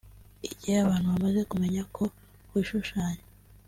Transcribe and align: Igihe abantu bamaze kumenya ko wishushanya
Igihe 0.49 0.77
abantu 0.79 1.07
bamaze 1.13 1.41
kumenya 1.51 1.81
ko 1.95 2.03
wishushanya 2.51 3.23